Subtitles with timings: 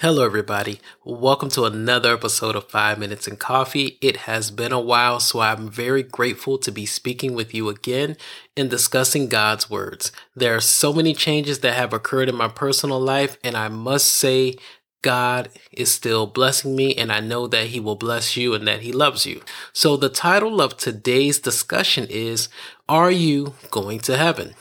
[0.00, 0.78] Hello, everybody.
[1.04, 3.98] Welcome to another episode of Five Minutes in Coffee.
[4.00, 8.16] It has been a while, so I'm very grateful to be speaking with you again
[8.56, 10.12] and discussing God's words.
[10.36, 14.12] There are so many changes that have occurred in my personal life, and I must
[14.12, 14.54] say,
[15.02, 18.82] God is still blessing me, and I know that He will bless you and that
[18.82, 19.42] He loves you.
[19.72, 22.48] So, the title of today's discussion is
[22.88, 24.54] Are You Going to Heaven?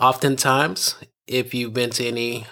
[0.00, 0.96] Oftentimes,
[1.28, 2.48] if you've been to any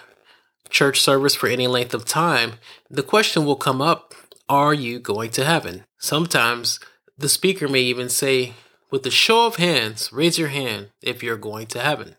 [0.73, 2.53] church service for any length of time,
[2.89, 4.13] the question will come up
[4.49, 5.85] Are you going to heaven?
[5.97, 6.79] Sometimes
[7.17, 8.53] the speaker may even say,
[8.91, 12.17] With a show of hands, raise your hand if you're going to heaven.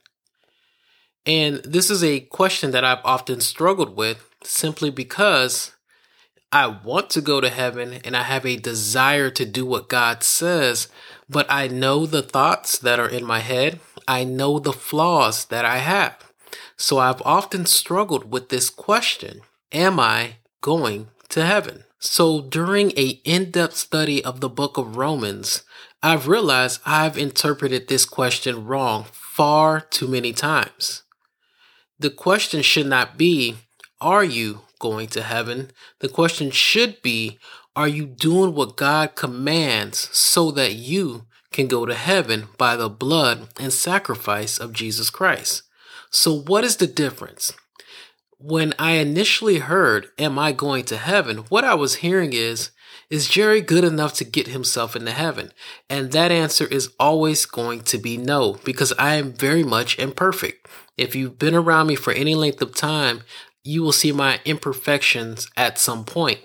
[1.27, 5.72] And this is a question that I've often struggled with simply because
[6.52, 10.22] I want to go to heaven and I have a desire to do what God
[10.22, 10.88] says,
[11.28, 13.80] but I know the thoughts that are in my head.
[14.06, 16.33] I know the flaws that I have.
[16.77, 19.42] So I've often struggled with this question
[19.73, 21.84] Am I going to heaven?
[21.98, 25.62] So during a in-depth study of the book of Romans,
[26.03, 31.03] I've realized I've interpreted this question wrong far too many times.
[31.98, 33.56] The question should not be,
[34.00, 35.70] Are you going to heaven?
[36.00, 37.38] The question should be,
[37.75, 42.91] Are you doing what God commands so that you can go to heaven by the
[42.91, 45.62] blood and sacrifice of Jesus Christ?
[46.14, 47.52] So, what is the difference?
[48.38, 51.38] When I initially heard, Am I going to heaven?
[51.48, 52.70] what I was hearing is,
[53.10, 55.50] Is Jerry good enough to get himself into heaven?
[55.90, 60.68] And that answer is always going to be no, because I am very much imperfect.
[60.96, 63.22] If you've been around me for any length of time,
[63.64, 66.38] you will see my imperfections at some point.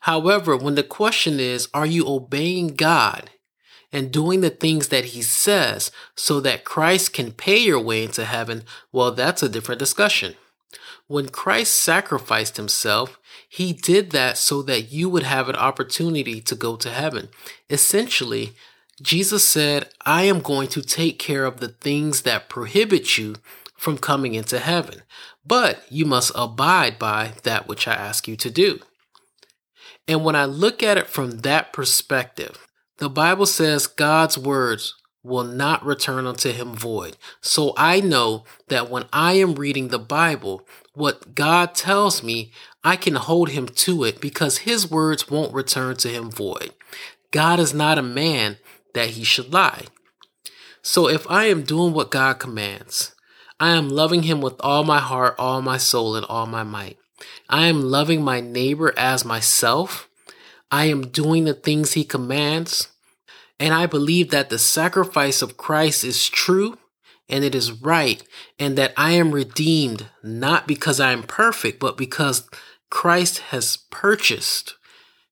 [0.00, 3.28] However, when the question is, Are you obeying God?
[3.94, 8.24] And doing the things that he says so that Christ can pay your way into
[8.24, 10.34] heaven, well, that's a different discussion.
[11.06, 16.56] When Christ sacrificed himself, he did that so that you would have an opportunity to
[16.56, 17.28] go to heaven.
[17.70, 18.54] Essentially,
[19.00, 23.36] Jesus said, I am going to take care of the things that prohibit you
[23.76, 25.02] from coming into heaven,
[25.46, 28.80] but you must abide by that which I ask you to do.
[30.08, 32.66] And when I look at it from that perspective,
[32.98, 37.16] the Bible says God's words will not return unto him void.
[37.40, 42.52] So I know that when I am reading the Bible, what God tells me,
[42.84, 46.72] I can hold him to it because his words won't return to him void.
[47.30, 48.58] God is not a man
[48.92, 49.86] that he should lie.
[50.82, 53.14] So if I am doing what God commands,
[53.58, 56.98] I am loving him with all my heart, all my soul, and all my might.
[57.48, 60.08] I am loving my neighbor as myself.
[60.70, 62.88] I am doing the things he commands.
[63.60, 66.78] And I believe that the sacrifice of Christ is true
[67.28, 68.22] and it is right,
[68.58, 72.46] and that I am redeemed not because I am perfect, but because
[72.90, 74.74] Christ has purchased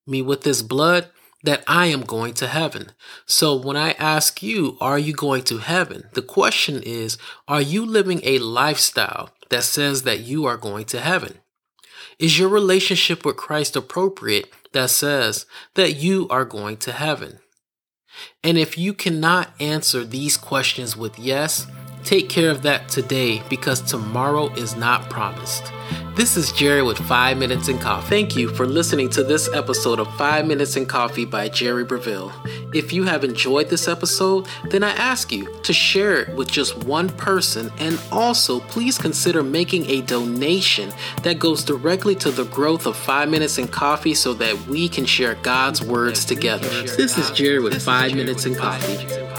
[0.06, 1.09] me with his blood
[1.44, 2.92] that I am going to heaven.
[3.26, 6.04] So when I ask you, are you going to heaven?
[6.15, 11.00] The question is, are you living a lifestyle that says that you are going to
[11.00, 11.41] heaven?
[12.19, 17.39] Is your relationship with Christ appropriate that says that you are going to heaven?
[18.45, 21.67] And if you cannot answer these questions with yes,
[22.05, 25.73] take care of that today because tomorrow is not promised.
[26.15, 28.06] This is Jerry with 5 Minutes in Coffee.
[28.11, 32.31] Thank you for listening to this episode of 5 Minutes in Coffee by Jerry Breville.
[32.75, 36.84] If you have enjoyed this episode, then I ask you to share it with just
[36.84, 42.84] one person and also please consider making a donation that goes directly to the growth
[42.84, 46.69] of 5 Minutes in Coffee so that we can share God's words together.
[46.83, 49.31] This is Jerry with 5 Minutes in Coffee.